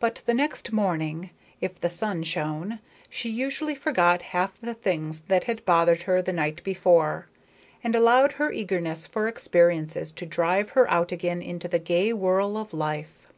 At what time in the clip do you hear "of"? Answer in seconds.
12.58-12.74